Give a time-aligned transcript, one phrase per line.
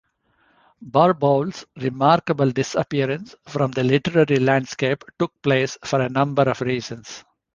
[0.83, 7.23] Barbauld's remarkable disappearance from the literary landscape took place for a number of reasons.